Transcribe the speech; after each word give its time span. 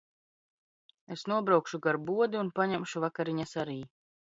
Es 1.15 1.25
nobraukšu 1.33 1.81
gar 1.85 2.01
bodi 2.09 2.41
un 2.41 2.51
paņemšu 2.59 3.07
vakariņas 3.07 3.57
arī. 3.67 3.79